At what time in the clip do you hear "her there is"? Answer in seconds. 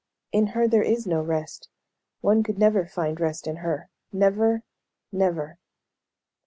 0.57-1.05